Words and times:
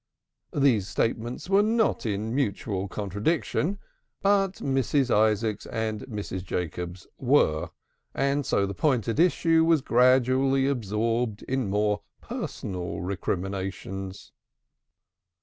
These 0.57 0.87
statements 0.87 1.47
were 1.47 1.61
not 1.61 2.07
in 2.07 2.33
mutual 2.33 2.87
contradiction, 2.87 3.77
but 4.23 4.53
Mrs. 4.53 5.11
Isaacs 5.13 5.67
and 5.67 6.01
Mrs. 6.07 6.43
Jacobs 6.43 7.05
were, 7.19 7.69
and 8.15 8.43
so 8.43 8.65
the 8.65 8.73
point 8.73 9.07
at 9.07 9.19
issue 9.19 9.63
was 9.63 9.81
gradually 9.81 10.65
absorbed 10.65 11.43
in 11.43 11.69
more 11.69 12.01
personal 12.19 13.01
recriminations. 13.01 14.31